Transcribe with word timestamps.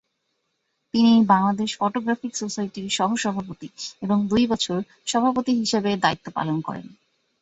তিনি 0.93 1.11
বাংলাদেশ 1.25 1.69
ফটোগ্রাফিক 1.79 2.33
সোসাইটির 2.35 2.87
সহসভাপতি 2.89 3.67
এবং 4.01 4.17
দুই 4.27 4.43
বছর 4.47 4.77
সভাপতি 5.07 5.51
হিসেবে 5.61 5.91
দায়িত্ব 6.03 6.25
পালন 6.37 6.57
করেন। 6.61 6.87